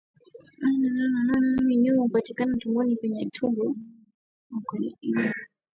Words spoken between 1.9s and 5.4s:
hupatikana tumboni kwenye utumbo au kwenye ini